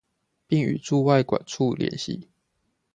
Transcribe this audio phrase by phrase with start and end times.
[0.47, 2.23] 並與駐外館處聯繫